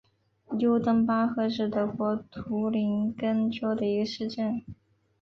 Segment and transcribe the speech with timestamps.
[0.57, 4.65] 尤登巴赫是德国图林根州的一个市镇。